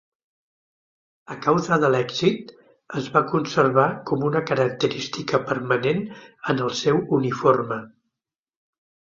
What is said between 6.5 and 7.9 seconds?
en el seu uniforme.